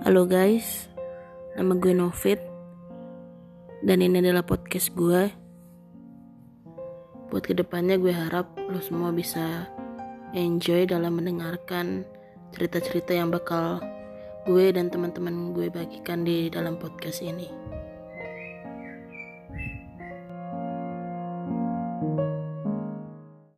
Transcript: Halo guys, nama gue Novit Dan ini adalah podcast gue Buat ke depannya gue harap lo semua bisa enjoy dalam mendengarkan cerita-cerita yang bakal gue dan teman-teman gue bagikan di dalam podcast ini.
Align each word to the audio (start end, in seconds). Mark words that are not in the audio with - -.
Halo 0.00 0.24
guys, 0.24 0.88
nama 1.60 1.76
gue 1.76 1.92
Novit 1.92 2.40
Dan 3.84 4.00
ini 4.00 4.24
adalah 4.24 4.40
podcast 4.40 4.96
gue 4.96 5.28
Buat 7.28 7.44
ke 7.44 7.52
depannya 7.52 8.00
gue 8.00 8.08
harap 8.08 8.48
lo 8.56 8.80
semua 8.80 9.12
bisa 9.12 9.68
enjoy 10.32 10.88
dalam 10.88 11.20
mendengarkan 11.20 12.08
cerita-cerita 12.56 13.12
yang 13.12 13.28
bakal 13.28 13.76
gue 14.48 14.72
dan 14.72 14.88
teman-teman 14.88 15.52
gue 15.52 15.68
bagikan 15.68 16.24
di 16.24 16.48
dalam 16.48 16.80
podcast 16.80 17.20
ini. 17.20 17.52